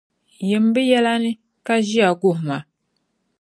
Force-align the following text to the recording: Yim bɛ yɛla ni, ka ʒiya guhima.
Yim 0.49 0.65
bɛ 0.73 0.81
yɛla 0.89 1.13
ni, 1.23 1.31
ka 1.65 1.73
ʒiya 1.85 2.07
guhima. 2.21 2.57